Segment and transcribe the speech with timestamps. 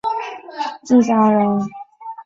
[0.83, 1.61] 敬翔人。